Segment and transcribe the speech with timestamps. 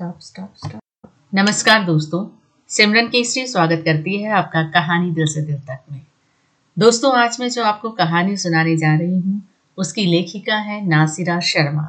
[0.00, 2.24] Stop stop stop नमस्कार दोस्तों,
[2.70, 6.00] सिमरन केसरी स्वागत करती है आपका कहानी दिल से दिल तक में।
[6.76, 9.42] दोस्तों, आज मैं जो आपको कहानी सुनाने जा रही हूँ,
[9.78, 11.84] उसकी लेखिका है नासिरा शर्मा।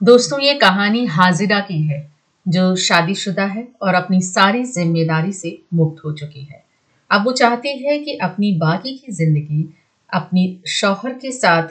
[0.00, 2.00] दोस्तों, ये कहानी हाजिरा की है,
[2.46, 6.64] जो शादीशुदा है और अपनी सारी ज़िम्मेदारी से मुक्त हो चुकी है।
[7.10, 9.68] अब वो चाहती है कि अपनी बाकी की ज़िंदगी
[10.10, 11.68] अपनी शौहर के साथ,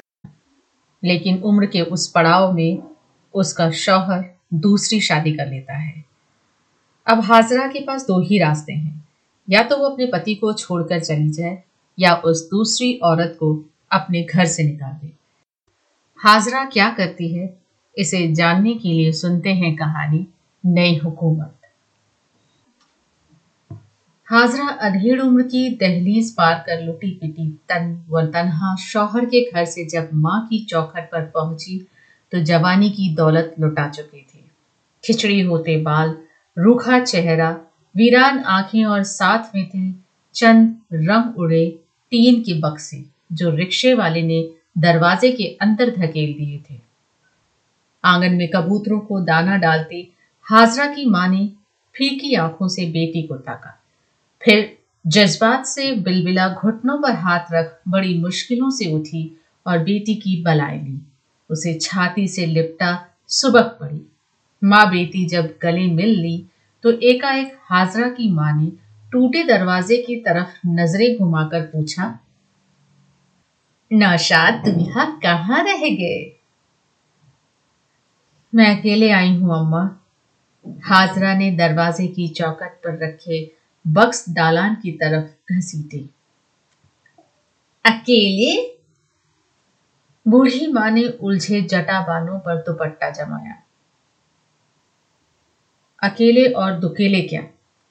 [1.03, 2.83] लेकिन उम्र के उस पड़ाव में
[3.33, 6.03] उसका शौहर दूसरी शादी कर लेता है।
[7.07, 9.07] अब हाजरा के पास दो ही रास्ते हैं।
[9.49, 11.63] या तो वो अपने पति को छोड़कर चली जाए,
[11.99, 15.11] या उस दूसरी औरत को अपने घर से निकाल दे।
[16.19, 17.57] हाजरा क्या करती है,
[17.97, 20.27] इसे जानने के लिए सुनते हैं कहानी
[20.65, 21.59] नई हुकूमत।
[24.27, 29.65] हाजरा अधेड़ उम्र की दहलीज पार कर लुटी पिटी तन व तनहा शौहर के घर
[29.65, 31.87] से जब माँ की चौखट पर पहुँची
[32.31, 34.32] तो जवानी की दौलत लुटा चुकी थी।
[35.05, 36.17] खिचड़ी होते बाल,
[36.57, 37.51] रूखा चेहरा,
[37.95, 39.95] वीरान आँखें और साथ में थे,
[40.33, 41.79] चंद रंग उड़े
[42.11, 46.79] टीन के बक्से, जो रिक्शे वाले ने दरवाजे के अंदर धकेल दिए थे।
[48.03, 50.07] आँगन में कबूतरों को दाना डालते
[50.43, 51.49] हाजरा की माँ ने
[51.95, 53.83] फीकी आँखों से बेटी को ताका।
[54.43, 60.41] फिर जज्बात से बिलबिला घुटनों पर हाथ रख बड़ी मुश्किलों से उठी और बेटी की
[60.41, 61.01] बलाई ली।
[61.49, 64.12] उसे छाती से लिपटा सुबक पड़ी।
[64.63, 66.37] माँ बेटी जब गले मिल ली
[66.83, 68.71] तो एकाएक हाजरा की माँ ने
[69.11, 72.19] टूटे दरवाजे की तरफ़ नज़रें घुमाकर पूछा,
[73.91, 76.39] नौशाद, तुम यहाँ कहाँ रह गए?
[78.53, 79.83] मैं अकेले आई हूँ, अम्मा।
[80.83, 83.51] हाजरा ने दरवाजे की चौकट पर रखे
[83.87, 86.05] बक्स दालान की तरफ़ घसीटे।
[87.85, 88.53] अकेले?
[90.27, 93.63] बूढ़ी माँ ने उलझे जटा बालों पर दुपट्टा जमाया।
[96.03, 97.41] अकेले और दुकेले क्या?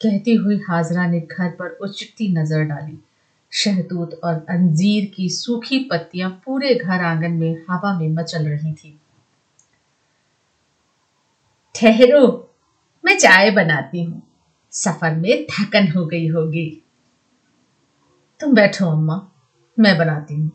[0.03, 2.99] कहती हुई हाजरा ने घर पर उचटती नज़र डाली।
[3.53, 9.01] शहतूत और अंजीर की सूखी पत्तियाँ पूरे घर आँगन में हवा में मचल रही थी।
[11.75, 12.51] ठहरो,
[13.05, 14.23] मैं चाय बनाती हूँ।
[14.73, 16.83] सफ़र में थकन हो गई होगी।
[18.41, 19.29] तुम बैठो अम्मा,
[19.79, 20.51] मैं बनाती हूँ।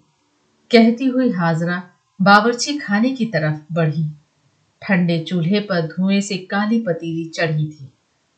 [0.72, 1.90] कहती हुई हाजरा
[2.22, 4.06] बावर्ची खाने की तरफ़ बढ़ी।
[4.82, 7.94] ठंडे चूल्हे पर धुएँ से काली पतीली चढ़ी थी।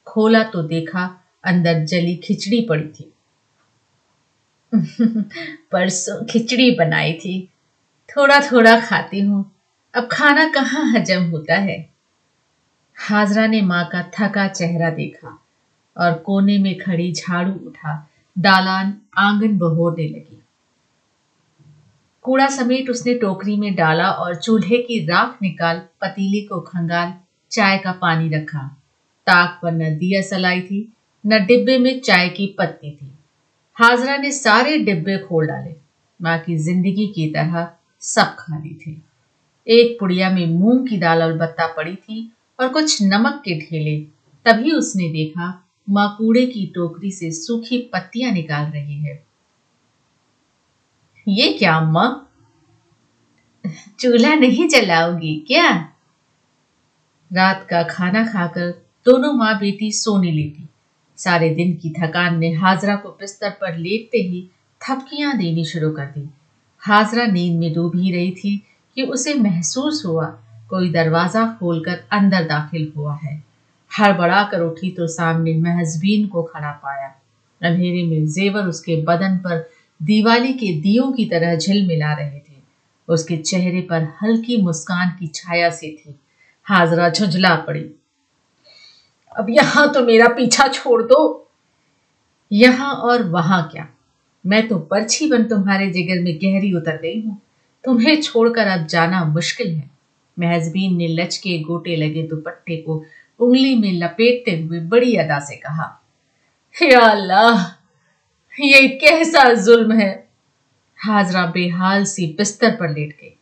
[0.05, 3.13] खोला तो देखा, अंदर जली खिचड़ी पड़ी थी।
[5.71, 7.49] परसों खिचड़ी बनाई थी।
[8.17, 9.51] थोड़ा थोड़ा खाती हूँ।
[9.95, 11.89] अब खाना कहाँ हजम होता है?
[12.97, 15.43] हाजरा ने माँ का थका चेहरा देखा
[15.97, 20.43] और कोने में खड़ी झाड़ू उठा। दालान आँगन बहोरने लगी।
[22.29, 27.13] कूड़ा समेट उसने टोकरी में डाला और चूल्हे की राख निकाल पतीली को खंगाल
[27.51, 28.59] चाय का पानी रखा।
[29.27, 30.81] ताक पर न दिया सलाई थी,
[31.25, 33.11] न डिब्बे में चाय की पत्ती थी।
[33.77, 35.73] हाजरा ने सारे डिब्बे खोल डाले।
[36.21, 37.67] माँ की ज़िंदगी की तरह
[38.01, 38.95] सब खाली थे।
[39.67, 43.99] एक पुड़िया में मूंग की दाल और बत्ता पड़ी थी और कुछ नमक के ढेले
[44.45, 45.49] तभी उसने देखा
[45.87, 49.28] माँ कूड़े की टोकरी से सूखी पत्तियाँ निकाल रही है।
[51.29, 52.25] ये क्या, अम्मा?
[53.99, 55.69] चूल्हा नहीं जलाओगी क्या?
[57.33, 58.69] रात का खाना खाकर
[59.05, 60.67] दोनों माँ बेटी सोने लेटी
[61.17, 64.49] सारे दिन की थकान ने हाजरा को बिस्तर पर लेटते ही
[64.81, 66.29] थपकियाँ देनी शुरू कर दी।
[66.79, 70.25] हाजरा नींद में डूब ही रही थी कि उसे महसूस हुआ,
[70.69, 73.43] कोई दरवाज़ा खोलकर अंदर दाखिल हुआ है।
[73.99, 77.07] हड़बड़ा कर उठी तो सामने महजबीन को खड़ा पाया।
[77.63, 79.69] अंधेरे में जेवर उसके बदन पर
[80.01, 82.57] दिवाली के दियों की तरह झिलमिला रहे थे।
[83.07, 86.15] उसके चेहरे पर हल्की मुस्कान की छाया सी थी।
[86.67, 87.85] हाजरा झुंझला पड़ी।
[89.37, 91.49] अब यहाँ तो मेरा पीछा छोड़ दो।
[92.51, 93.87] यहाँ और वहाँ क्या?
[94.45, 97.41] मैं तो पर्ची बन तुम्हारे जिगर में गहरी उतर गई हूँ।
[97.83, 99.89] तुम्हें छोड़कर अब जाना मुश्किल है।
[100.37, 103.03] महजबीन ने लचके गोटे लगे दुपट्टे को
[103.39, 105.95] उंगली में लपेटते हुए बड़ी अदा से कहा
[107.01, 107.63] अल्लाह
[108.59, 110.27] ये कैसा जुल्म है?
[110.97, 113.35] हाजरा बेहाल सी बिस्तर पर लेट गई।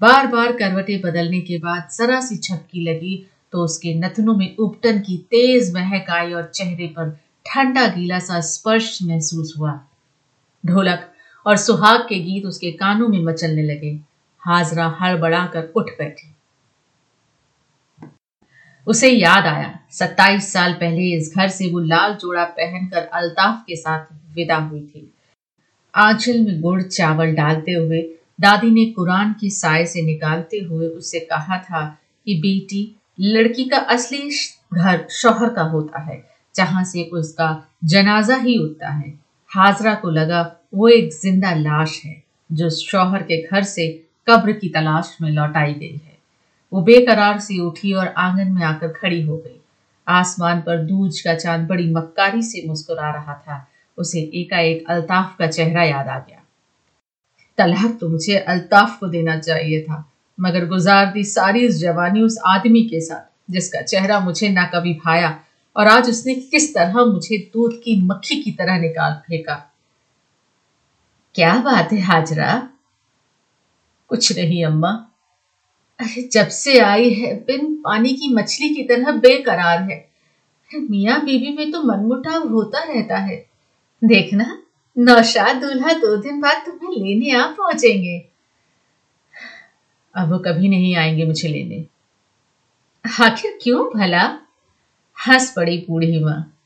[0.00, 3.14] बार बार करवटें बदलने के बाद जरा सी छपकी लगी
[3.52, 7.10] तो उसके नथनों में उपटन की तेज महक आई और चेहरे पर
[7.46, 9.78] ठंडा गीला सा स्पर्श महसूस हुआ।
[10.64, 11.10] ढोलक
[11.46, 13.98] और सुहाग के गीत उसके कानों में मचलने लगे।
[14.42, 16.33] हाजरा हड़बड़ा कर उठ बैठी।
[18.86, 23.76] उसे याद आया। सत्ताईस साल पहले इस घर से वो लाल जोड़ा पहनकर अल्ताफ के
[23.76, 25.10] साथ विदा हुई थी।
[25.94, 28.00] आंचल में गुड़ चावल डालते हुए,
[28.40, 33.76] दादी ने कुरान की साय से निकालते हुए उससे कहा था कि, बेटी, लड़की का
[33.76, 34.30] असली
[34.74, 39.14] घर शोहर का होता है, जहाँ से उसका जनाजा ही उठता है।
[39.50, 42.22] हाजरा को लगा वो एक ज़िंदा लाश है,
[42.52, 43.88] जो शौहर के घर से
[44.26, 46.13] कब्र की तलाश में लौटाई गई है।
[46.74, 49.60] वो बेकरार सी उठी और आँगन में आकर खड़ी हो गई।
[50.08, 53.68] आसमान पर दूज का चाँद बड़ी मक्कारी से मुस्कुरा रहा था।
[53.98, 56.44] उसे एकाएक अल्ताफ का चेहरा याद आ गया।
[57.58, 62.38] तलाक तो मुझे अल्ताफ को देना चाहिए था, मगर गुजार दी सारी उस जवानी उस
[62.46, 65.40] आदमी के साथ, जिसका चेहरा मुझे ना कभी भाया,
[65.76, 69.70] और आज उसने किस तरह मुझे दूध की मक्खी की तरह निकाल फेंका।
[71.34, 72.68] क्या बात है, हाजरा?
[74.08, 75.10] कुछ नहीं, अम्मा।
[76.32, 80.08] जब से आई है, बिन पानी की मछली की तरह बेकरार है।
[80.90, 83.46] मियाँ बीबी में तो मनमुटाव होता रहता है।
[84.04, 84.62] देखना,
[84.98, 88.24] नौशाद दूल्हा दो दिन बाद तुम्हें लेने आ पहुँचेंगे।
[90.14, 91.86] अब वो कभी नहीं आएँगे मुझे लेने।
[93.20, 94.38] आखिर क्यों भला?
[95.28, 96.58] हंस पड़ी बूढ़ी माँ।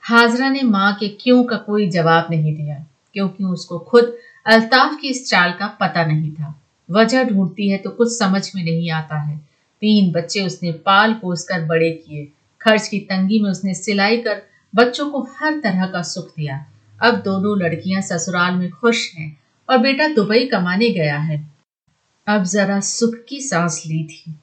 [0.00, 4.16] हाजरा ने माँ के क्यों का कोई जवाब नहीं दिया, क्योंकि उसको खुद
[4.46, 8.62] अल्ताफ की इस चाल का पता नहीं था। वजह ढूंढती है तो कुछ समझ में
[8.64, 9.36] नहीं आता है।
[9.82, 12.28] तीन बच्चे उसने पाल पोस कर बड़े किए।
[12.60, 14.42] खर्च की तंगी में उसने सिलाई कर
[14.74, 16.64] बच्चों को हर तरह का सुख दिया।
[17.02, 19.36] अब दोनों लड़कियाँ ससुराल में खुश हैं
[19.68, 21.50] और बेटा दुबई कमाने गया है।
[22.26, 24.34] अब जरा सुख की सांस ली थी।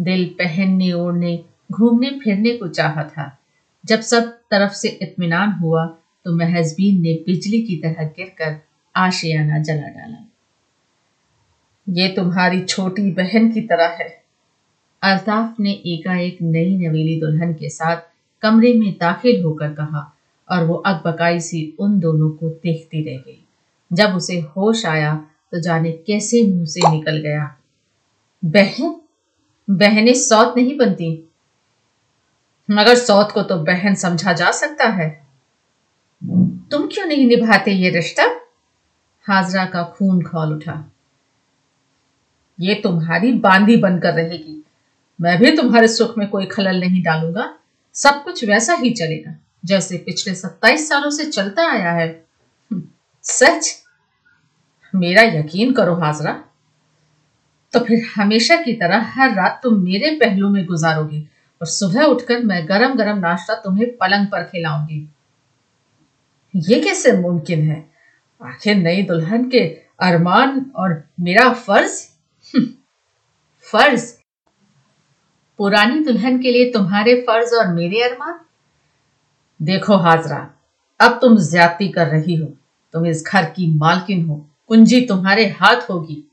[0.00, 3.38] दिल पहनने ओढ़ने, घूमने फिरने को चाहा था।
[3.84, 5.86] जब सब तरफ़ से इत्मीनान हुआ
[6.24, 8.60] तो महजबीन ने बिजली की तरह गिरकर
[8.96, 10.29] आशियाना जला डाला।
[11.90, 14.22] ये तुम्हारी छोटी बहन की तरह है।
[15.02, 17.96] अल्ताफ ने एकाएक नई नवेली दुल्हन के साथ
[18.42, 20.16] कमरे में दाखिल होकर कहा
[20.50, 23.46] और वो अकबकाई सी उन दोनों को देखती रह गई।
[23.92, 27.56] जब उसे होश आया तो जाने कैसे मुँह से निकल गया।
[28.44, 29.00] बहन?
[29.70, 31.28] बहनें सौत नहीं बनती।
[32.70, 35.26] मगर सौत को तो बहन समझा जा सकता है।
[36.70, 38.40] तुम क्यों नहीं निभाते ये रिश्ता?
[39.22, 40.92] हाजरा का खून खोल उठा।
[42.60, 44.64] ये तुम्हारी बांदी बनकर रहेगी।
[45.20, 47.54] मैं भी तुम्हारे सुख में कोई खलल नहीं डालूँगा।
[47.94, 49.34] सब कुछ वैसा ही चलेगा
[49.64, 52.24] जैसे पिछले सत्ताईस सालों से चलता आया है।
[52.72, 52.82] हम्म,
[53.22, 53.82] सच?
[54.94, 56.44] मेरा यकीन करो हाजरा।
[57.72, 61.20] तो फिर हमेशा की तरह हर रात तुम मेरे पहलू में गुजारोगे
[61.60, 65.14] और सुबह उठकर मैं गरम गरम नाश्ता तुम्हें पलंग पर खिलाऊँगी।
[66.56, 67.90] ये कैसे मुमकिन है?
[68.42, 69.60] आखिर नई दुल्हन के
[70.00, 72.09] अरमान और मेरा फ़र्ज़
[72.54, 74.12] फ़र्ज़।
[75.58, 78.38] पुरानी दुल्हन के लिए तुम्हारे फ़र्ज़ और मेरे अरमान?
[79.60, 80.38] देखो हाजरा,
[81.00, 82.46] अब तुम ज्यादती कर रही हो।
[82.94, 86.24] तुम इस घर की मालकिन हो, कुंजी तुम्हारे हाथ होगी।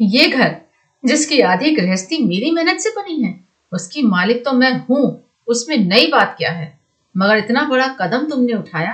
[0.00, 0.56] ये घर,
[1.04, 6.06] जिसकी आधी गृहस्थी मेरी मेहनत से बनी है, उसकी मालिक तो मैं हूँ, उसमें नई
[6.06, 6.78] बात क्या है?
[7.16, 8.92] मगर इतना बड़ा कदम तुमने उठाया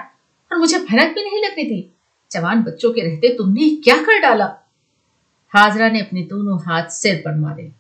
[0.52, 1.92] और मुझे भनक भी नहीं लग रही थी
[2.30, 4.65] जवान बच्चों के रहते तुमने क्या कर डाला?
[5.54, 7.72] हाजरा ने अपने दोनों हाथ सिर पर मारे।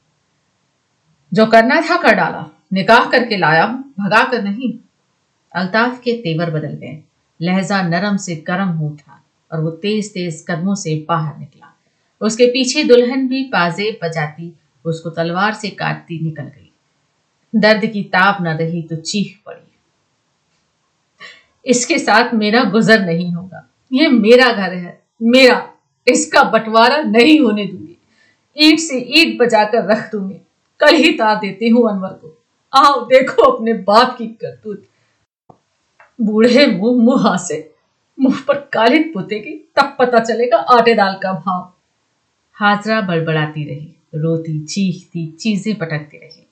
[1.32, 4.72] जो करना था कर डाला। निकाह करके लाया हूँ, भगा कर नहीं।
[5.54, 7.02] अल्ताफ के तेवर बदल गए।
[7.42, 9.22] लहजा नरम से गर्म हो उठा
[9.52, 11.72] और वो तेज तेज कदमों से बाहर निकला।
[12.20, 14.52] उसके पीछे दुल्हन भी पाजेब बजाती,
[14.84, 16.72] उसको तलवार से काटती निकल गई।
[17.54, 19.62] दर्द की ताप न रही तो चीख पड़ी।
[21.66, 25.75] इसके साथ मेरा गुजर नहीं होगा। ये मेरा घर है, मेरा
[26.08, 27.96] इसका बंटवारा नहीं होने दूँगी।
[28.56, 30.40] ईट से ईट बजाकर रख दूँगी।
[30.80, 32.38] कल ही तार देती हूँ अनवर को।
[32.72, 34.84] आओ, देखो अपने बाप की करतूत।
[36.20, 37.74] बूढ़े मुँह मुँह से,
[38.20, 41.72] मुँह पर कालिन पुतेगी, तब पता चलेगा आटे दाल का भाव।
[42.52, 46.46] हाजरा बड़बड़ाती रही, रोती, चीखती, चीज़ें पटकती रही।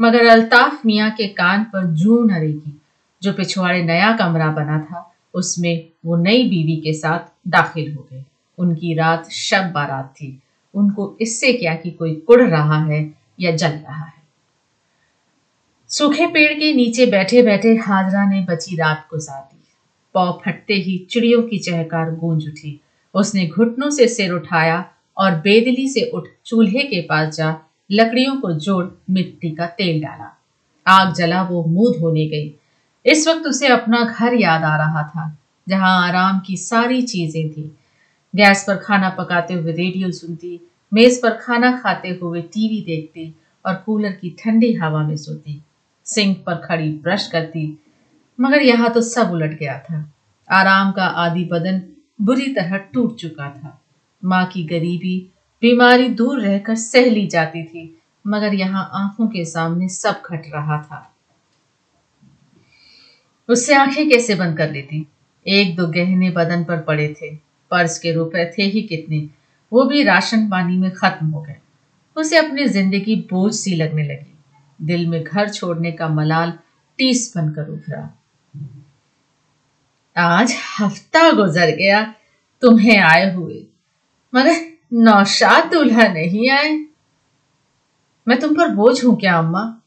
[0.00, 2.80] मगर अल्ताफ मियाँ के कान पर जू न रहेगी
[3.22, 8.24] जो पिछवाड़े नया कमरा बना था, उसमें वो नई बीवी के साथ दाखिल हो गए
[8.60, 10.38] उनकी रात शब बारात थी।
[10.74, 13.02] उनको इससे क्या कि कोई कुड़ रहा है
[13.40, 14.18] या जल रहा है।
[15.90, 19.58] सूखे पेड़ के नीचे बैठे बैठे हाजरा ने बची रात गुजार। दी
[20.14, 22.80] पौ फटते ही चिड़ियों की चहकार गूंज उठी।
[23.14, 24.84] उसने घुटनों से सिर उठाया
[25.16, 27.56] और बेदली से उठ चूल्हे के पास जा
[27.90, 30.36] लकड़ियों को जोड़ मिट्टी का तेल डाला।
[30.86, 32.54] आग जला, वो मुँह धोने गई।
[33.06, 35.36] इस वक्त उसे अपना घर याद आ रहा था,
[35.68, 37.70] जहाँ आराम की सारी चीज़ें थी।
[38.34, 40.60] गैस पर खाना पकाते हुए रेडियो सुनती,
[40.92, 43.34] मेज पर खाना खाते हुए टीवी देखती
[43.64, 45.60] और कूलर की ठंडी हवा में सोती।
[46.06, 47.78] सिंक पर खड़ी ब्रश करती,
[48.38, 50.12] मगर यहाँ तो सब उलट गया था।
[50.50, 51.82] आराम का आदि बदन
[52.20, 53.76] बुरी तरह टूट चुका था।
[54.22, 55.18] माँ की गरीबी,
[55.62, 60.82] बीमारी दूर रहकर सह ली जाती थी, मगर यहाँ आँखों के सामने सब घट रहा
[60.82, 61.06] था।
[63.48, 65.06] उससे आँखें कैसे बंद कर लेती?
[65.46, 69.28] एक दो गहने बदन पर पड़े थे। पर्स के रुपए थे ही कितने,
[69.72, 71.56] वो भी राशन पानी में खत्म हो गए।
[72.16, 74.34] उसे अपनी ज़िंदगी बोझ सी लगने लगी।
[74.82, 76.58] दिल में घर छोड़ने का मलाल
[76.98, 78.16] टीस बनकर उभरा।
[80.16, 82.14] आज हफ़्ता गुजर गया,
[82.62, 83.66] तुम्हें आए हुए।
[84.34, 84.56] मगर
[84.92, 86.86] नौशाद दूल्हा नहीं आए।
[88.28, 89.82] मैं तुम पर बोझ हूँ क्या, अम्मा?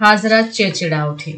[0.00, 1.32] हाजरा चिड़चिड़ा उठी।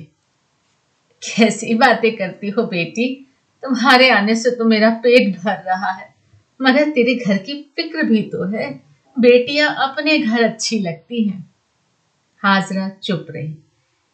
[1.22, 3.27] कैसी बातें करती हो बेटी?
[3.62, 6.14] तुम्हारे आने से तो मेरा पेट भर रहा है।
[6.62, 8.80] मगर तेरे घर की फ़िक्र भी तो है।
[9.18, 11.50] बेटियाँ अपने घर अच्छी लगती हैं।
[12.42, 13.54] हाजरा चुप रही।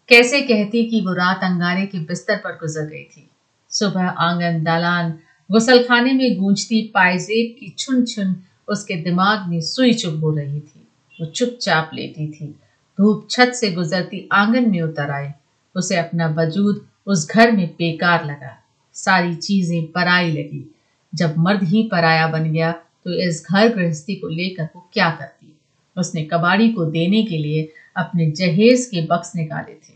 [0.08, 3.30] कैसे कहती कि वो रात अंगारे के बिस्तर पर गुजर गई थी।
[3.70, 5.18] सुबह आँगन दालान,
[5.50, 8.36] गुसलखाने में गूंजती पायजेब की छुन छुन
[8.68, 10.88] उसके दिमाग में सुई चुप हो रही थी।
[11.20, 12.60] वो चुपचाप लेटी थी।
[12.98, 15.34] धूप छत से गुजरती आँगन में उतर आए
[15.76, 18.63] उसे अपना वजूद उस घर में बेकार लगा।
[18.94, 20.64] सारी चीज़ें पराई लगी।
[21.12, 25.56] जब मर्द ही पराया बन गया तो इस घर गृहस्थी को लेकर वो क्या करती?
[25.96, 29.92] उसने कबाड़ी को देने के लिए अपने जहेज के बक्स निकाले थे।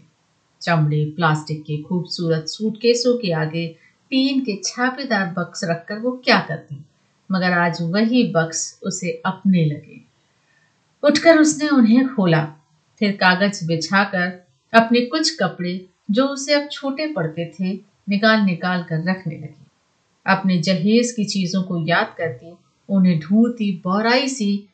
[0.62, 3.66] चमड़े, प्लास्टिक के खूबसूरत सूटकेसों के आगे
[4.10, 6.84] टीन के छापेदार बक्स रखकर वो क्या करती?
[7.30, 10.00] मगर आज वही बक्स उसे अपने लगे।
[11.02, 12.42] उठकर उसने उन्हें खोला।
[13.00, 17.76] फिर कागज़ बिछाकर अपने कुछ कपड़े, जो उसे अब छोटे पड़ते थे
[18.08, 19.66] निकाल निकाल कर रखने लगी।
[20.26, 22.54] अपने जहेज की चीज़ों को याद करती,
[22.88, 24.68] उन्हें ढूंढती बौराई सी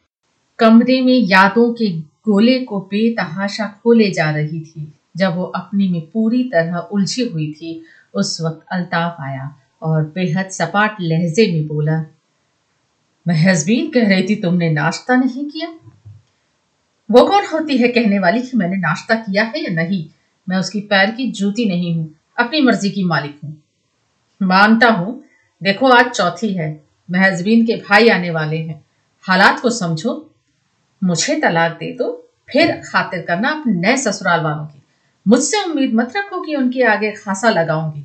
[0.58, 6.00] कमरे में यादों के गोले को बेतहाशा खोले जा रही थी। जब वो अपने में
[6.00, 7.82] पूरी तरह उलझी हुई थी,
[8.14, 12.04] उस वक्त अल्ताफ आया और बेहद सपाट लहजे में बोला
[13.28, 15.68] महजबीन कह रही थी तुमने नाश्ता नहीं किया?
[17.10, 20.06] वो कौन होती है कहने वाली कि मैंने नाश्ता किया है या नहीं?
[20.48, 23.62] मैं उसकी पैर की जूती नहीं हूँ। अपनी मर्ज़ी की मालिक हूँ।
[24.42, 25.24] मानता हूँ,
[25.62, 28.84] देखो आज चौथी है, महजबीन के भाई आने वाले हैं।
[29.22, 30.30] हालात को समझो,
[31.04, 34.82] मुझे तलाक दे दो, फिर खातिर करना अपने नए ससुराल वालों की।
[35.28, 38.04] मुझसे उम्मीद मत रखो कि उनके आगे खासा लगाऊँगी।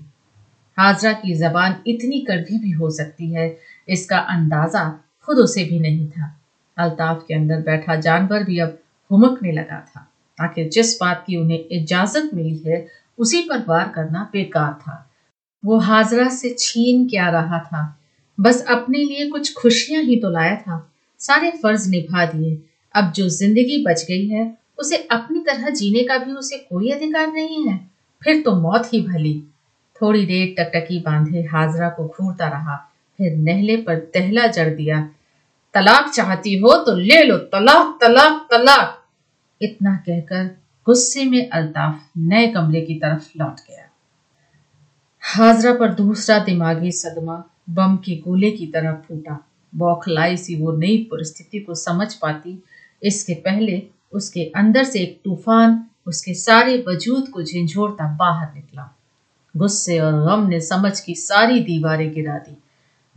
[0.77, 3.57] हाजरा की जबान इतनी कड़वी भी हो सकती है,
[3.89, 6.39] इसका अंदाज़ा खुद उसे भी नहीं था।
[6.77, 8.77] अल्ताफ के अंदर बैठा जानवर भी अब
[9.11, 10.05] हुमकने लगा था।
[10.41, 12.87] आखिर जिस बात की उन्हें इजाज़त मिली है
[13.19, 15.11] उसी पर वार करना बेकार था।
[15.65, 17.99] वो हाजरा से छीन क्या रहा था।
[18.39, 22.61] बस अपने लिए कुछ खुशियाँ ही तो लाया था। सारे फ़र्ज़ निभा दिए।
[22.95, 27.27] अब जो ज़िंदगी बच गई है, उसे अपनी तरह जीने का भी उसे कोई अधिकार
[27.27, 27.91] नहीं है।
[28.23, 29.43] फिर तो मौत ही भली।
[30.01, 32.75] थोड़ी देर टकटकी बांधे हाजरा को घूरता रहा।
[33.17, 35.09] फिर नहले पर तहला जड़ दिया।
[35.73, 39.03] तलाक चाहती हो तो ले लो। तलाक तलाक तलाक।
[39.61, 40.57] इतना कहकर
[40.89, 43.89] गुस्से में अल्ताफ नए कमरे की तरफ़ लौट गया।
[45.23, 50.97] हाजरा पर दूसरा दिमागी सदमा बम के गोले की तरह फूटा। बौखलाई सी वो नई
[51.11, 52.63] परिस्थिति को समझ पाती।
[53.03, 58.95] इसके पहले उसके अंदर से एक तूफ़ान उसके सारे वजूद को झिझोड़ता बाहर निकला।
[59.57, 62.57] गुस्से और गम ने समझ की सारी दीवारें गिरा दी।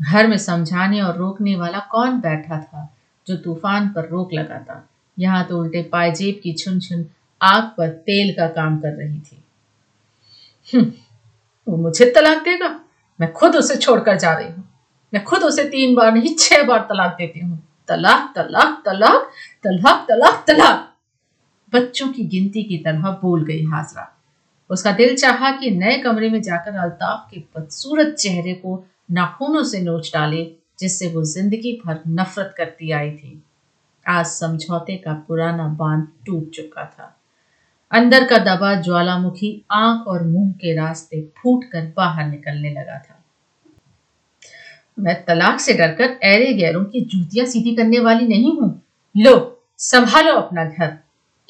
[0.05, 4.89] घर में समझाने और रोकने वाला कौन बैठा था जो तूफ़ान पर रोक लगाता?
[5.19, 7.07] यहाँ तो उल्टे पायजेब की छुन छुन
[7.43, 9.45] आग पर तेल का काम कर रही थी।
[10.73, 10.93] हम्म,
[11.67, 12.81] वो मुझे तलाक देगा?
[13.21, 14.69] मैं खुद उसे छोड़कर जा रही हूँ।
[15.15, 19.31] मैं खुद उसे तीन बार नहीं छह बार तलाक देती हूँ। तलाक तलाक तलाक
[19.65, 20.89] तलाक तलाक तलाक।
[21.73, 24.09] बच्चों की गिनती की तरह बोल गई हाजरा।
[24.71, 29.81] उसका दिल चाहा कि नए कमरे में जाकर अल्ताफ के बदसूरत चेहरे को नाखूनों से
[29.81, 30.45] नोच डाले
[30.79, 33.43] जिससे वो ज़िंदगी भर नफरत करती आई थी।
[34.09, 37.22] आज समझौते का पुराना बाँध टूट चुका था।
[37.93, 43.25] अंदर का दबा ज्वालामुखी आँख और मुँह के रास्ते फूट कर बाहर निकलने लगा था।
[44.99, 48.83] मैं तलाक से डरकर ऐरे गैरों की जूतियाँ सीधी करने वाली नहीं हूँ।
[49.17, 50.99] लो, संभालो अपना घर।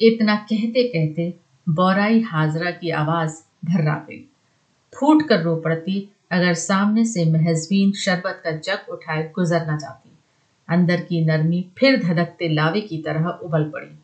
[0.01, 1.33] इतना कहते कहते
[1.69, 3.33] बौराई हाजरा की आवाज़
[3.65, 4.29] धर्रा गई।
[4.99, 10.09] फूट कर रो पड़ती, अगर सामने से महजबीन शरबत का जग उठाए गुजर न जाती।
[10.69, 13.99] अंदर की नरमी फिर धधकते लावे की तरह उबल पड़ी।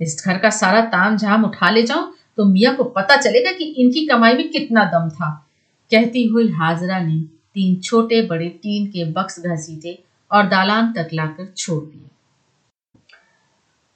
[0.00, 3.64] इस घर का सारा ताम झाम उठा ले जाऊँ तो मियाँ को पता चलेगा कि
[3.64, 5.30] इनकी कमाई में कितना दम था।
[5.90, 7.18] कहती हुई हाजरा ने
[7.54, 9.98] तीन छोटे बड़े टीन के बक्स घसीटे
[10.30, 12.00] और दालान तक लाकर छोड़ दिए।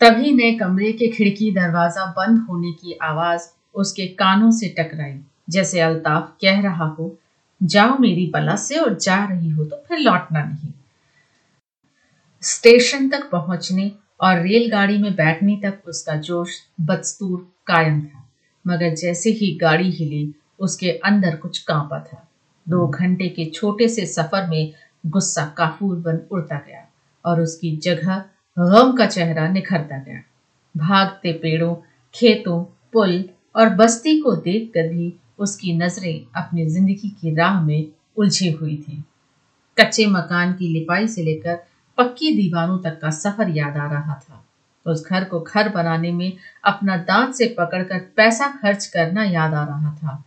[0.01, 5.19] तभी नए कमरे के खिड़की दरवाज़ा बंद होने की आवाज़ उसके कानों से टकराई।
[5.51, 7.17] जैसे अल्ताफ कह रहा हो,
[7.61, 10.73] जाओ मेरी बला से और जा रही हो तो फिर लौटना नहीं।
[12.43, 13.91] स्टेशन तक पहुँचने
[14.21, 18.25] और रेलगाड़ी में बैठने तक उसका जोश बदस्तूर कायम था,
[18.65, 22.25] मगर जैसे ही गाड़ी हिली, उसके अंदर कुछ कांपा था।
[22.67, 24.73] दो घंटे के छोटे से सफ़र में
[25.07, 26.87] गुस्सा काफूर बन उड़ता गया
[27.25, 28.25] और उसकी जगह
[28.57, 30.23] गम का चेहरा निखरता गया।
[30.75, 31.75] भागते पेड़ों,
[32.15, 33.23] खेतों, पुल
[33.57, 39.03] और बस्ती को देखकर भी उसकी नज़रें अपनी ज़िंदगी की राह में उलझी हुई थी।
[39.79, 41.59] कच्चे मकान की लिपाई से लेकर
[41.99, 44.45] पक्की दीवारों तक का सफ़र याद आ रहा था।
[44.87, 46.33] उस घर को घर बनाने में
[46.65, 50.25] अपना दांत से पकड़कर पैसा खर्च करना याद आ रहा था।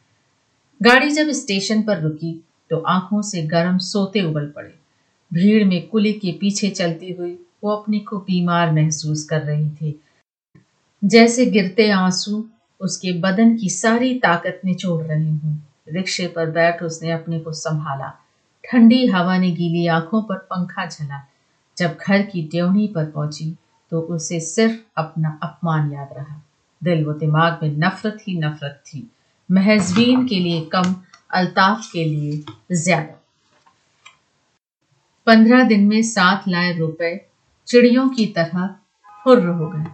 [0.82, 4.74] गाड़ी जब स्टेशन पर रुकी तो आँखों से गर्म सोते उबल पड़े।
[5.34, 10.01] भीड़ में कुली के पीछे चलती हुई वो अपने को बीमार महसूस कर रही थी।
[11.04, 12.46] जैसे गिरते आँसू
[12.82, 18.13] उसके बदन की सारी ताकत निचोड़ रहे हूँ। रिक्शे पर बैठ उसने अपने को संभाला।
[18.63, 21.28] ठंडी हवा ने गीली आँखों पर पंखा झला।
[21.82, 23.56] जब घर की ड्योनी पर पहुँची
[23.92, 26.42] तो उसे सिर्फ़ अपना अपमान याद रहा।
[26.82, 29.10] दिल व दिमाग में नफरत ही नफरत थी।
[29.50, 30.96] महजबीन के लिए कम,
[31.34, 33.18] अल्ताफ के लिए ज़्यादा।
[35.28, 37.16] पंद्रह दिन में सात लाख रुपए
[37.68, 38.76] चिड़ियों की तरह
[39.26, 39.92] हुर्र हो गए।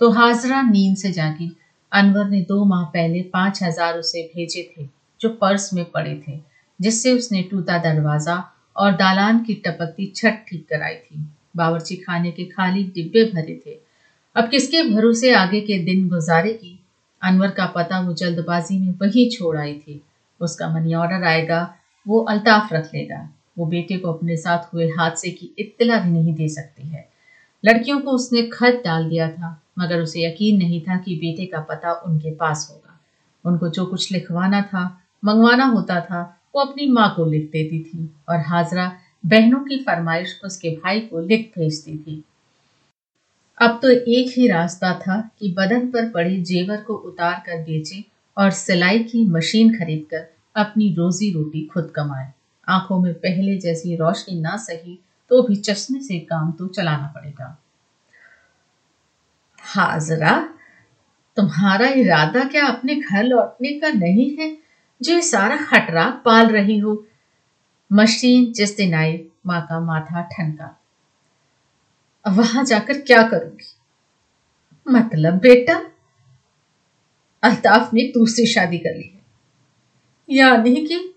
[0.00, 1.50] तो हाजरा नींद से जागी।
[1.92, 4.88] अनवर ने दो माह पहले पाँच हज़ार उसे भेजे थे,
[5.20, 6.38] जो पर्स में पड़े थे,
[6.80, 8.36] जिससे उसने टूटा दरवाज़ा
[8.78, 13.78] और दालान की टपकती छत ठीक कराई थी। बावर्ची खाने के खाली डिब्बे भरे थे।
[14.36, 16.80] अब किसके भरोसे आगे के दिन गुजारेगी?
[17.22, 20.02] अनवर का पता वो जल्दबाजी में वही छोड़ आई थी।
[20.40, 21.74] उसका मनी ऑर्डर आएगा,
[22.08, 26.34] वो अल्ताफ रख लेगा। वो बेटे को अपने साथ हुए हादसे की इत्तला भी नहीं
[26.34, 27.08] दे सकती है।
[27.64, 31.60] लड़कियों को उसने खत डाल दिया था, मगर उसे यकीन नहीं था कि बेटे का
[31.60, 33.00] पता उनके पास होगा।
[33.44, 38.36] उनको जो कुछ लिखवाना था, मंगवाना होता था अपनी माँ को लिख देती थी और
[38.36, 38.92] हाजरा
[39.26, 42.24] बहनों की फरमाइश उसके भाई को लिख भेजती थी।
[43.58, 48.04] अब तो एक ही रास्ता था कि बदन पर पड़े जेवर को उतार कर बेचे
[48.36, 52.32] और सिलाई की मशीन खरीदकर अपनी रोजी रोटी खुद कमाए।
[52.68, 54.98] आँखों में पहले जैसी रोशनी ना सही
[55.30, 57.58] तो भी चश्मे से काम तो चलाना पड़ेगा।
[59.58, 60.48] हाजरा,
[61.36, 64.67] तुम्हारा इरादा क्या अपने घर लौटने का नहीं है?
[65.02, 67.06] जो सारा खटरा पाल रही हो।
[67.92, 70.80] मशीन जिस दिन आई, माँ का माथा ठनका।
[72.28, 73.64] वहाँ जाकर क्या करूँगी?
[74.88, 75.90] मतलब बेटा?
[77.42, 79.22] अल्ताफ ने दूसरी शादी कर ली है।
[80.30, 81.14] यानी कि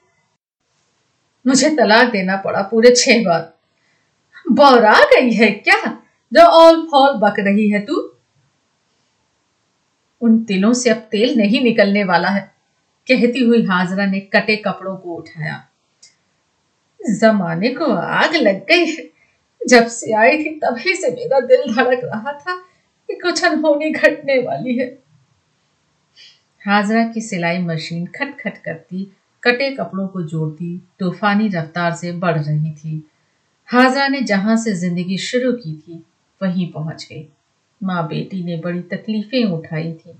[1.48, 3.58] मुझे तलाक देना पड़ा पूरे छह बार।
[4.52, 6.04] बौरा गई है क्या?
[6.34, 8.12] जो ऑल फॉल बक रही है तू?
[10.22, 12.61] उन तिलों से अब तेल नहीं निकलने वाला है।
[13.08, 15.68] कहती हुई हाजरा ने कटे कपड़ों को उठाया।
[17.12, 19.10] जमाने को आग लग गई है।
[19.68, 22.56] जब से आई थी, तभी से मेरा दिल धड़क रहा था
[23.10, 24.98] कि कुछ अनहोनी घटने वाली है।
[26.68, 29.12] हाजरा की सिलाई मशीन खट खट करती,
[29.44, 33.10] कटे कपड़ों को जोड़ती, तूफानी रफ्तार से बढ़ रही थी।
[33.66, 36.04] हाजरा ने जहाँ से ज़िंदगी शुरू की थी,
[36.44, 37.28] वहीं पहुँच गई।
[37.84, 40.14] माँ बेटी ने बड़ी तकलीफें उठाई थी।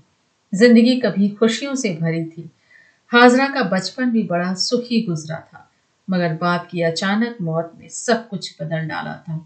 [0.54, 2.50] ज़िंदगी कभी खुशियों से भरी थी।
[3.12, 5.70] हाजरा का बचपन भी बड़ा सुखी गुजरा था,
[6.08, 9.36] मगर बाप की अचानक मौत ने सब कुछ बदल डाला था।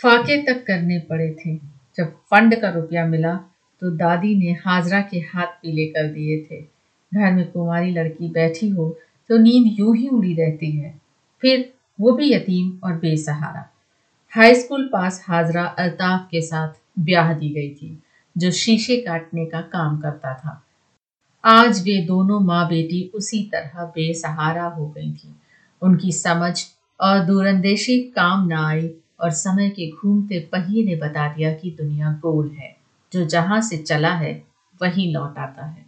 [0.00, 1.56] फाके तक करने पड़े थे।
[1.98, 3.34] जब फंड का रुपया मिला
[3.82, 6.60] तो दादी ने हाजरा के हाथ पीले कर दिए थे।
[7.12, 8.88] घर में कुमारी लड़की बैठी हो
[9.30, 10.94] तो नींद यूँ ही उड़ी रहती है।
[11.42, 13.68] फिर वो भी यतीम और बेसहारा।
[14.32, 18.02] High school pass Hajra Altaf के साथ ब्याह दी गई थी,
[18.36, 20.63] जो शीशे काटने का काम करता था।
[21.44, 25.34] आज वे दोनों माँ बेटी उसी तरह बेसहारा हो गई थी।
[25.82, 26.64] उनकी समझ
[27.00, 32.12] और दूरंदेशी काम न आई और समय के घूमते पहिए ने बता दिया कि दुनिया
[32.12, 32.76] गोल है।
[33.12, 34.42] जो जहाँ से चला है,
[34.82, 35.86] वहीं लौट आता है।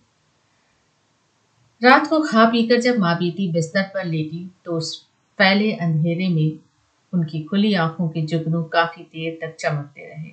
[1.82, 5.06] रात को खा पीकर जब माँ बेटी बिस्तर पर लेटी तो उस
[5.38, 6.58] फैले अंधेरे में
[7.12, 10.30] उनकी खुली आँखों के जुगनू काफ़ी देर तक चमकते रहे।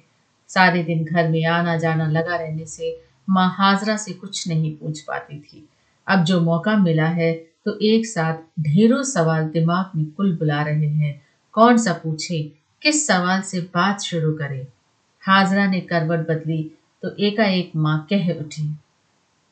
[0.47, 5.01] सारे दिन घर में आना जाना लगा रहने से माँ हाजरा से कुछ नहीं पूछ
[5.01, 5.67] पाती थी।
[6.07, 7.33] अब जो मौका मिला है
[7.65, 11.21] तो एक साथ ढेरों सवाल दिमाग में कुल बुला रहे हैं।
[11.55, 12.41] कौन सा पूछे?
[12.81, 14.67] किस सवाल से बात शुरू करे?
[15.23, 16.63] हाजरा ने करवट बदली
[17.03, 18.63] तो एकाएक माँ कह उठी,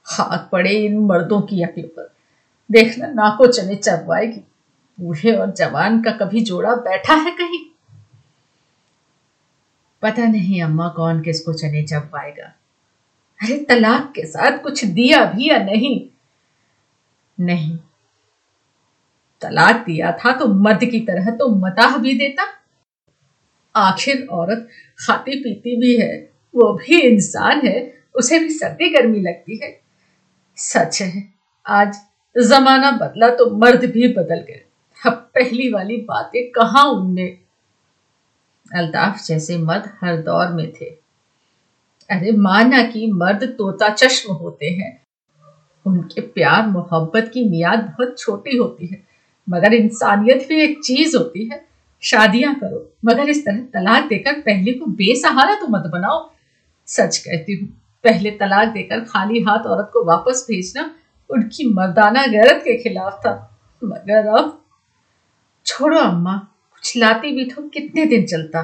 [0.06, 2.14] हाथ पड़े इन मर्दों की अकल पर।
[2.70, 4.44] देखना नाको चने चबवाएगी
[4.98, 7.60] बूढ़े और जवान का कभी जोड़ा बैठा है कहीं?
[10.04, 12.54] पता नहीं अम्मा कौन किसको चने चबवाएगा
[13.41, 16.10] अरे, तलाक के साथ कुछ दिया भी या नहीं?
[17.39, 17.77] नहीं।
[19.41, 22.43] तलाक दिया था तो मर्द की तरह तो मताह भी देता।
[23.75, 24.67] आखिर औरत
[24.99, 29.82] खाती पीती भी है, वो भी इंसान है, उसे भी सर्दी गर्मी लगती है।
[30.58, 31.34] सच है,
[31.67, 31.95] आज
[32.36, 34.65] जमाना बदला तो मर्द भी बदल गए।
[35.06, 37.38] अब पहली वाली बातें कहा उनमें
[38.75, 41.01] अल्ताफ जैसे मर्द हर दौर में थे।
[42.12, 44.91] अरे माना कि मर्द तोता चश्म होते हैं।
[45.86, 49.02] उनके प्यार मोहब्बत की मियाद बहुत छोटी होती है,
[49.47, 51.65] मगर इंसानियत भी एक चीज़ होती है।
[52.04, 56.30] शादियाँ करो, मगर इस तरह तलाक देकर पहले को बेसहारा तो मत बनाओ।
[56.88, 57.67] सच कहती हूँ,
[58.04, 60.89] पहले तलाक देकर खाली हाथ औरत को वापस भेजना
[61.30, 63.34] उनकी मर्दाना गैरत के खिलाफ था,
[63.82, 64.58] मगर अब
[65.65, 66.38] छोड़ो अम्मा
[66.71, 68.62] कुछ लाती भी तो कितने दिन चलता।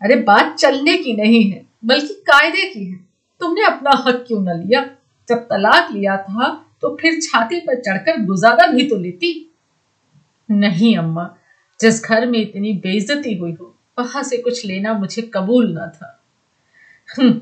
[0.00, 2.96] अरे बात चलने की नहीं है। बल्कि कायदे की है।
[3.40, 4.80] तुमने अपना हक क्यों न लिया?
[5.28, 6.48] जब तलाक लिया था
[6.80, 9.30] तो फिर छाती पर चढ़कर गुजारा भी तो लेती।
[10.48, 11.34] नहीं अम्मा
[11.80, 16.12] जिस घर में इतनी बेइज्जती हुई हो वहाँ से कुछ लेना मुझे कबूल ना था।
[17.08, 17.32] हम्म,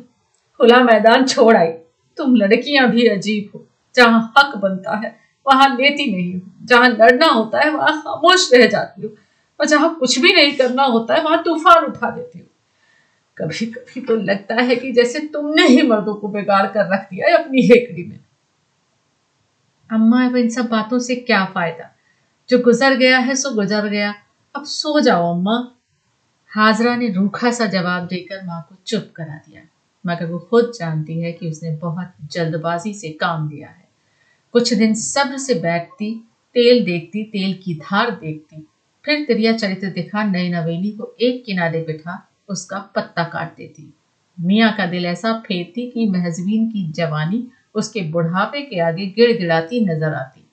[0.60, 1.70] खुला मैदान छोड़ आई।
[2.18, 5.14] तुम लड़कियाँ भी अजीब हो। जहाँ हक बनता है
[5.46, 9.14] वहाँ लेती नहीं हो। जहाँ लड़ना होता है वहाँ खामोश रह जाती हो।
[9.60, 12.46] और जहाँ कुछ भी नहीं करना होता है वहाँ तूफ़ान उठा देती हो।
[13.38, 17.26] कभी कभी तो लगता है कि जैसे तुमने ही मर्दों को बिगाड़ कर रख दिया
[17.26, 18.20] है अपनी हेकड़ी में।
[19.90, 21.96] अम्मा, अब इन सब बातों से क्या फ़ायदा?
[22.50, 24.14] जो गुजर गया है, सो गुजर गया।
[24.56, 25.70] अब सो जाओ, अम्मा।
[26.48, 29.62] हाजरा ने रूखा सा जवाब देकर माँ को चुप करा दिया,
[30.06, 33.88] मगर वो खुद जानती है कि उसने बहुत जल्दबाजी से काम लिया है।
[34.52, 38.68] कुछ दिन सब्र से बैठती, तेल देखती, तेल की धार देखती,
[39.04, 43.94] फिर तिरिया चरित्र दिखा, नई नवेली को एक किनारे बिठा उसका पत्ता काट देती।
[44.40, 50.14] मियाँ का दिल ऐसा फेरती कि महजबीन की जवानी उसके बुढ़ापे के आगे गिड़गिड़ाती नज़र
[50.14, 50.44] आती।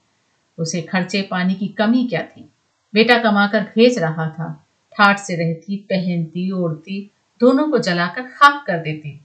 [0.58, 2.49] उसे खर्चे पानी की कमी क्या थी?
[2.93, 4.65] बेटा कमाकर भेज रहा था।
[4.97, 9.19] ठाट से रहती, पहनती, ओढ़ती, दोनों को जलाकर खाक कर देती।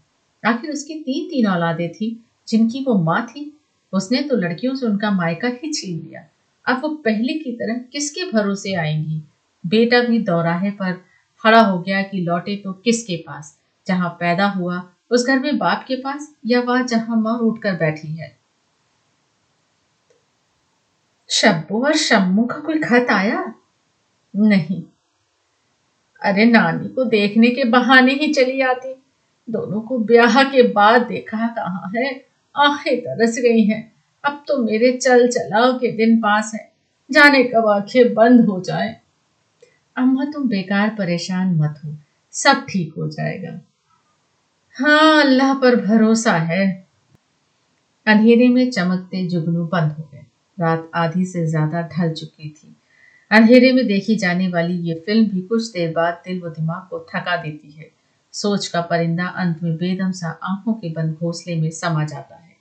[0.46, 3.58] आखिर उसकी तीन तीन औलादे थी, जिनकी वो माँ थी।
[3.92, 6.24] उसने तो लड़कियों से उनका मायका ही छीन लिया।
[6.66, 9.22] अब वो पहले की तरह किसके भरोसे आएँगी?
[9.66, 10.92] बेटा भी दौराहे पर
[11.46, 13.58] खड़ा हो गया कि लौटे तो किसके पास?
[13.86, 18.08] जहाँ पैदा हुआ, उस घर में बाप के पास या वह जहाँ माँ उठकर बैठी
[18.08, 18.38] है?
[21.28, 23.54] शब्बू और शम्मू का कोई खत आया?
[24.36, 24.82] नहीं।
[26.22, 29.02] अरे, नानी को देखने के बहाने ही चली आती।
[29.50, 32.26] दोनों को ब्याह के बाद देखा कहाँ है?
[32.56, 33.92] आँखें तरस गई हैं।
[34.24, 36.72] अब तो मेरे चल चलाओ के दिन पास है।
[37.10, 39.00] जाने कब आँखें बंद हो जाए?
[39.96, 41.96] अम्मा तुम बेकार परेशान मत हो।
[42.32, 43.60] सब ठीक हो जाएगा।
[44.76, 46.86] हाँ अल्लाह पर भरोसा है।
[48.06, 50.24] अंधेरे में चमकते जुगनू बंद हो गए।
[50.60, 52.76] रात आधी से ज़्यादा ढल चुकी थी।
[53.30, 56.98] अंधेरे में देखी जाने वाली ये फ़िल्म भी कुछ देर बाद दिल व दिमाग को
[56.98, 57.90] थका देती है।
[58.32, 62.56] सोच का परिंदा अंत में बेदम सा आँखों के बंद घोंसले में समा जाता है।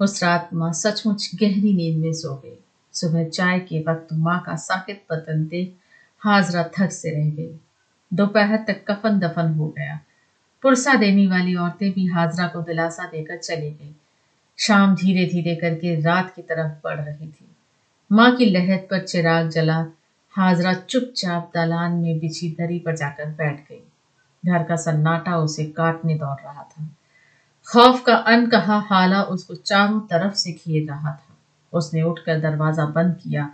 [0.00, 2.58] उस रात माँ सचमुच गहरी नींद में सो गई।
[2.92, 5.74] सुबह चाय के वक्त माँ का साकित बदन देख
[6.24, 7.60] हाजरा थक से रह गई।
[8.12, 10.00] दोपहर तक कफन दफन हो गया।
[10.62, 13.94] पुरसा देने वाली औरतें भी हाजरा को दिलासा देकर चली गई।
[14.58, 17.56] शाम धीरे धीरे करके रात की तरफ़ बढ़ रही थी।
[18.12, 19.86] माँ की लहद पर चिराग जला,
[20.30, 23.82] हाजरा चुपचाप दालान में बिछी दरी पर जाकर बैठ गई।
[24.46, 26.88] घर का सन्नाटा उसे काटने दौड़ रहा था।
[27.72, 31.36] खौफ का अन कहा हाला उसको चारों तरफ़ से घेर रहा था।
[31.72, 33.50] उसने उठकर दरवाज़ा बंद किया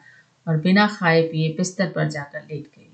[0.48, 2.86] और बिना खाए पिए बिस्तर पर जाकर लेट गई।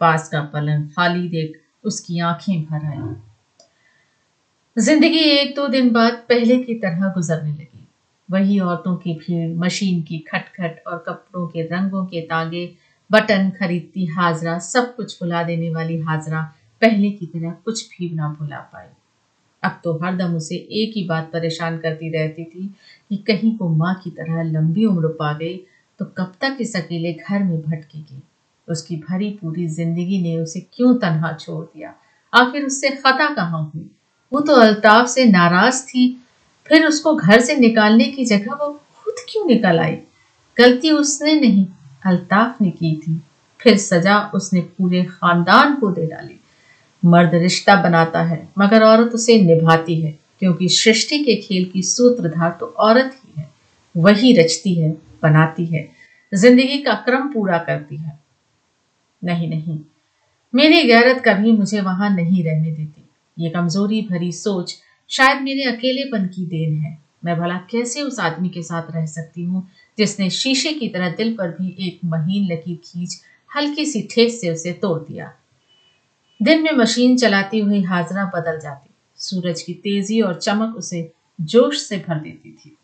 [0.00, 3.14] पास का पलंग खाली देख उसकी आँखें भर आई।
[4.76, 7.86] ज़िंदगी एक दो दिन बाद पहले की तरह गुजरने लगी।
[8.30, 12.72] वही औरतों की भीड़, मशीन की खटखट और कपड़ों के रंगों के तागे,
[13.10, 16.42] बटन खरीदती हाजरा, सब कुछ भुला देने वाली हाजरा
[16.82, 18.86] पहले की तरह कुछ भी ना भुला पाई।
[19.62, 22.66] अब तो हरदम उसे एक ही बात परेशान करती रहती थी
[23.08, 25.56] कि कहीं को माँ की तरह लंबी उम्र पा गई
[26.00, 28.22] तो कब तक इस अकेले घर में भटकेगी?
[28.68, 31.94] उसकी भरी पूरी ज़िंदगी ने उसे क्यों तनहा छोड़ दिया?
[32.34, 33.90] आखिर उससे खता कहाँ हुई?
[34.32, 36.22] वो तो अल्ताफ से नाराज़ थी।
[36.66, 39.96] फिर उसको घर से निकालने की जगह वो खुद क्यों निकल आई?
[40.58, 41.66] गलती उसने नहीं,
[42.06, 43.22] अल्ताफ ने की थी।
[43.60, 46.40] फिर सजा उसने पूरे खानदान को दे डाली।
[47.04, 52.56] मर्द रिश्ता बनाता है, मगर औरत उसे निभाती है, क्योंकि सृष्टि के खेल की सूत्रधार
[52.60, 53.50] तो औरत ही है।
[53.96, 55.88] वही रचती है। बनाती है।
[56.34, 58.18] ज़िंदगी का क्रम पूरा करती है।
[59.24, 59.78] नहीं नहीं।
[60.54, 63.04] मेरी गैरत कभी मुझे वहाँ नहीं रहने देती।
[63.38, 64.76] ये कमज़ोरी भरी सोच
[65.08, 69.44] शायद मेरे अकेलेपन की देन है। मैं भला कैसे उस आदमी के साथ रह सकती
[69.44, 73.20] हूँ, जिसने शीशे की तरह दिल पर भी एक महीन लकीर खींच
[73.56, 75.32] हल्की सी ठेस से उसे तोड़ दिया।
[76.42, 81.82] दिन में मशीन चलाती हुई हाजरा बदल जाती। सूरज की तेज़ी और चमक उसे जोश
[81.82, 82.76] से भर देती थी।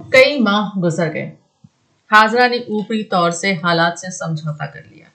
[0.00, 1.32] कई माह गुजर गए।
[2.10, 5.06] हाजरा ने ऊपरी तौर से हालात से समझौता कर लिया।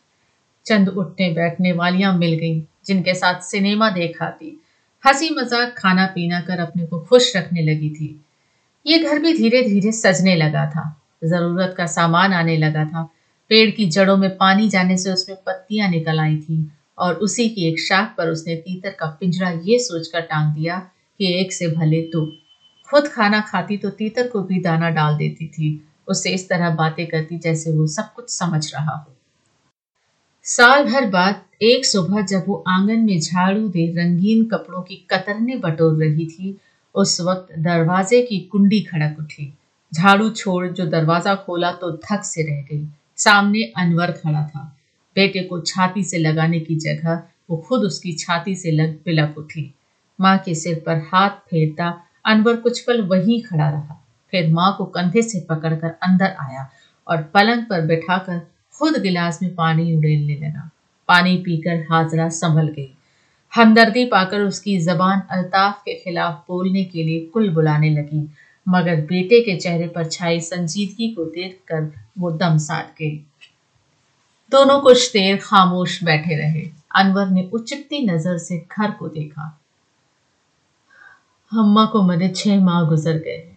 [0.66, 4.62] चंद उठने बैठने वालियाँ मिल गईं, जिनके साथ सिनेमा देखाती
[5.04, 8.26] हँसी मज़ाक खाना पीना कर अपने को खुश रखने लगी थी।
[8.86, 13.04] ये घर भी धीरे धीरे सजने लगा था। ज़रूरत का सामान आने लगा था।
[13.50, 17.68] पेड़ की जड़ों में पानी जाने से उसमें पत्तियाँ निकल आई थी और उसी की
[17.68, 20.80] एक शाख पर उसने तीतर का पिंजरा ये सोचकर टांग दिया
[21.20, 22.26] कि एक से भले दो
[22.90, 25.70] खुद खाना खाती तो तीतर को भी दाना डाल देती थी।
[26.08, 29.12] उससे इस तरह बातें करती जैसे वो सब कुछ समझ रहा हो।
[30.46, 35.56] साल भर बाद, एक सुबह जब वो आँगन में झाड़ू दे रंगीन कपड़ों की कतरने
[35.56, 36.58] बटोर रही थी,
[36.96, 39.54] उस वक्त दरवाजे की कुंडी खड़क उठी।
[39.92, 44.64] झाड़ू छोड़ जो दरवाज़ा खोला तो थक से रह गई। सामने अनवर खड़ा था।
[45.16, 49.74] बेटे को छाती से लगाने की जगह वो खुद उसकी छाती से लग बिलक उठी।
[50.20, 51.90] माँ के सिर पर हाथ फेरता
[52.26, 54.02] अनवर कुछ पल वहीं खड़ा रहा।
[54.34, 56.70] फिर माँ को कंधे से पकड़कर अंदर आया
[57.08, 58.40] और पलंग पर बैठाकर
[58.76, 60.70] खुद गिलास में पानी उड़ेलने लगा।
[61.10, 62.90] पानी पीकर हाजरा संभल गई।
[63.54, 68.30] हमदर्दी पाकर उसकी जबान अल्ताफ के खिलाफ बोलने के लिए कुल बुलाने लगी,
[68.68, 73.16] मगर बेटे के चेहरे पर छाई संजीदगी को देखकर वो दम साध गई।
[74.52, 79.60] दोनों कुछ देर खामोश बैठे रहे। अनवर ने उचकती नज़र से घर को देखा।
[81.54, 83.56] अम्मा को मरे छह माह गुजर गए।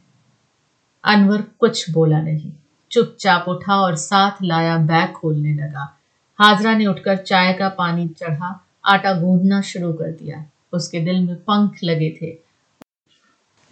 [1.05, 2.53] अनवर कुछ बोला नहीं।
[2.90, 5.98] चुपचाप उठा और साथ लाया बैग खोलने लगा।
[6.38, 11.37] हाजरा ने उठकर चाय का पानी चढ़ा, आटा गूंदना शुरू कर दिया। उसके दिल में
[11.37, 12.38] पंख लगे थे।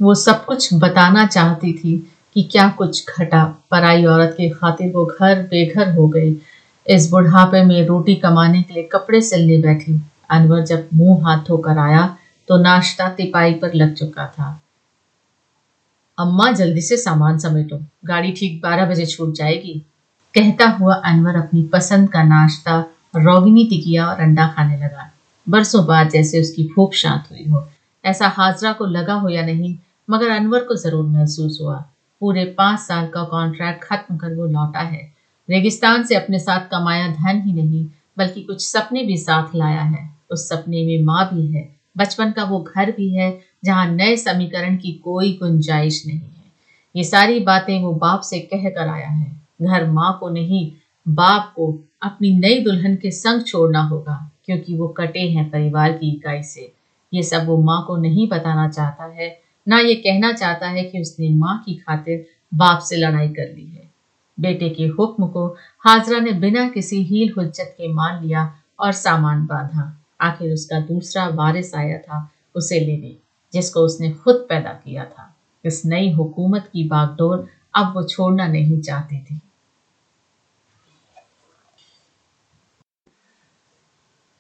[0.03, 5.05] वो सब कुछ बताना चाहती थी कि क्या कुछ घटा। पराई औरत के खातिर वो
[5.05, 6.37] घर बेघर हो गई।
[6.87, 11.79] इस बुढ़ापे में रोटी कमाने के लिए कपड़े सिलने बैठी। अनवर जब मुँह हाथ धोकर
[11.79, 12.17] आया
[12.49, 14.63] तो नाश्ता तिपाई पर लग चुका था।
[16.19, 19.83] अम्मा, जल्दी से सामान समेटो। गाड़ी ठीक बारह बजे छूट जाएगी।
[20.35, 22.81] कहता हुआ अनवर अपनी पसंद का नाश्ता
[23.17, 25.13] रोगिनी टिकिया और अंडा खाने लगा।
[25.49, 27.69] बरसों बाद जैसे उसकी भूख शांत हुई हो।
[28.05, 29.79] ऐसा हाजरा को लगा हो या नहीं,
[30.11, 31.85] मगर अनवर को ज़रूर महसूस हुआ।
[32.21, 35.13] पूरे पाँच साल का कॉन्ट्रैक्ट खत्म कर वो लौटा है।
[35.51, 37.87] रेगिस्तान से अपने साथ कमाया धन ही नहीं,
[38.19, 42.45] बल्कि कुछ सपने भी साथ लाया है। उस सपने में माँ भी है। बचपन का
[42.45, 43.31] वो घर भी है
[43.65, 46.45] जहाँ नए समीकरण की कोई गुंजाइश नहीं है।
[46.95, 49.31] ये सारी बातें वो बाप से कह कर आया है।
[49.63, 50.71] घर माँ को नहीं,
[51.07, 56.11] बाप को अपनी नई दुल्हन के संग छोड़ना होगा, क्योंकि वो कटे हैं परिवार की
[56.11, 56.73] इकाई से।
[57.13, 61.01] ये सब वो माँ को नहीं बताना चाहता है, ना ये कहना चाहता है कि
[61.01, 63.85] उसने माँ की खातिर बाप से लड़ाई कर ली है।
[64.39, 65.47] बेटे के हुक्म को
[65.81, 71.27] हाजरा ने बिना किसी हील हुज्जत के मान लिया और सामान बांधा। आखिर उसका दूसरा
[71.31, 73.17] वारिस आया था उसे लेने,
[73.53, 75.33] जिसको उसने खुद पैदा किया था।
[75.65, 79.41] इस नई हुकूमत की बागडोर अब वो छोड़ना नहीं चाहती थी।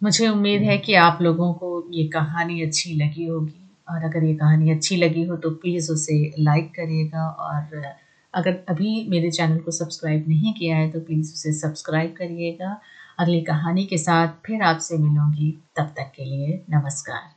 [0.00, 4.34] मुझे उम्मीद है कि आप लोगों को ये कहानी अच्छी लगी होगी, और अगर ये
[4.34, 7.94] कहानी अच्छी लगी हो तो प्लीज़ उसे लाइक करिएगा, और
[8.34, 12.78] अगर अभी मेरे चैनल को सब्सक्राइब नहीं किया है तो प्लीज़ उसे सब्सक्राइब करिएगा
[13.18, 17.35] अगली कहानी के साथ फिर आपसे मिलूँगी। तब तक के लिए नमस्कार।